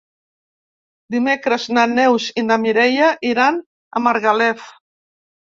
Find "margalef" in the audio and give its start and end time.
4.09-4.67